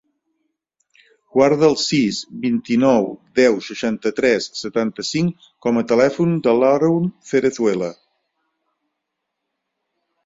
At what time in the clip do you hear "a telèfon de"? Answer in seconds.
5.83-6.57